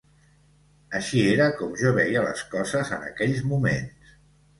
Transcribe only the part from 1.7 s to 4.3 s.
jo veia les coses en aquells moments